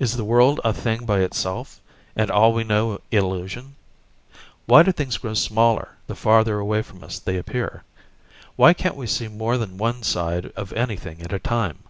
[0.00, 1.80] Is the world a thing by itself,
[2.16, 3.76] and all we know illusion?
[4.66, 7.84] Why do things grow smaller the farther away from us they appear?
[8.56, 11.84] Why can't we see more than one side of anything at a time?